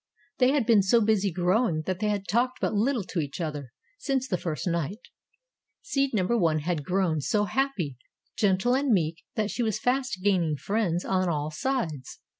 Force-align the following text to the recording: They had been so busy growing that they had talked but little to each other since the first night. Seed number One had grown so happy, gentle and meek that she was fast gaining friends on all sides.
They 0.39 0.49
had 0.49 0.65
been 0.65 0.81
so 0.81 0.99
busy 0.99 1.31
growing 1.31 1.83
that 1.83 1.99
they 1.99 2.09
had 2.09 2.27
talked 2.27 2.59
but 2.59 2.73
little 2.73 3.03
to 3.03 3.19
each 3.19 3.39
other 3.39 3.71
since 3.99 4.27
the 4.27 4.35
first 4.39 4.65
night. 4.65 4.97
Seed 5.83 6.11
number 6.11 6.35
One 6.35 6.57
had 6.61 6.83
grown 6.83 7.21
so 7.21 7.43
happy, 7.45 7.97
gentle 8.35 8.73
and 8.75 8.91
meek 8.91 9.23
that 9.35 9.51
she 9.51 9.61
was 9.61 9.77
fast 9.77 10.21
gaining 10.23 10.55
friends 10.57 11.05
on 11.05 11.29
all 11.29 11.51
sides. 11.51 12.19